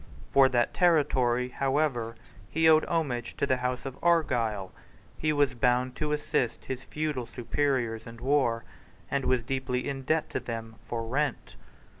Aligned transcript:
For 0.31 0.49
that 0.49 0.73
territory, 0.73 1.49
however, 1.49 2.15
he 2.49 2.67
owed 2.67 2.85
homage 2.85 3.37
to 3.37 3.45
the 3.45 3.57
House 3.57 3.85
of 3.85 3.99
Argyle. 4.01 4.71
He 5.15 5.31
was 5.31 5.53
bound 5.53 5.95
to 5.97 6.11
assist 6.11 6.65
his 6.65 6.83
feudal 6.83 7.27
superiors 7.27 8.07
in 8.07 8.17
war, 8.17 8.63
and 9.11 9.25
was 9.25 9.43
deeply 9.43 9.87
in 9.87 10.01
debt 10.01 10.27
to 10.31 10.39
them 10.39 10.73
for 10.87 11.05
rent. 11.05 11.55